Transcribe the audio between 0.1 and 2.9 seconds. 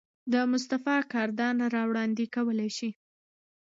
د مصطفى کردار را وړاندې کولے شي.